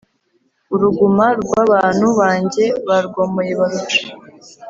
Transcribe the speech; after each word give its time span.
Uruguma 0.73 1.25
rw 1.41 1.51
abantu 1.63 2.07
banjye 2.19 2.65
barwomoye 2.87 3.51
baruca 3.59 4.01